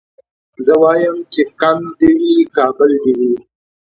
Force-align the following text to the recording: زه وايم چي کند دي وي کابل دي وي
زه 0.65 0.73
وايم 0.81 1.17
چي 1.33 1.41
کند 1.59 1.85
دي 1.99 2.09
وي 2.21 2.37
کابل 2.57 2.91
دي 3.03 3.13
وي 3.19 3.33